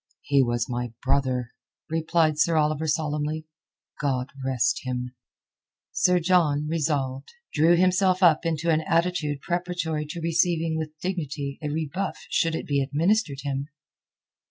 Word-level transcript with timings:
"He 0.23 0.41
was 0.41 0.67
my 0.67 0.93
brother," 1.03 1.51
replied 1.87 2.39
Sir 2.39 2.55
Oliver 2.55 2.87
solemnly. 2.87 3.45
"God 4.01 4.31
rest 4.43 4.79
him!" 4.83 5.13
Sir 5.91 6.19
John, 6.19 6.67
resolved, 6.67 7.29
drew 7.53 7.75
himself 7.75 8.23
up 8.23 8.43
into 8.43 8.71
an 8.71 8.81
attitude 8.89 9.41
preparatory 9.41 10.07
to 10.07 10.19
receiving 10.19 10.75
with 10.75 10.97
dignity 11.03 11.59
a 11.61 11.69
rebuff 11.69 12.17
should 12.31 12.55
it 12.55 12.65
be 12.65 12.81
administered 12.81 13.41
him. 13.43 13.67